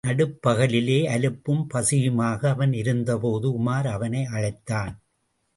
நடுப்பகலிலே, 0.07 0.97
அலுப்பும் 1.07 1.61
பசியுமாக 1.73 2.47
அவன் 2.47 2.73
இருந்தபோது 2.73 3.49
உமார் 3.49 3.87
அவனை 3.87 4.25
அழைத்தான். 4.25 4.93